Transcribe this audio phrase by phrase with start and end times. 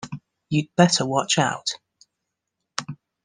[0.49, 1.75] You'd Better Watch Out!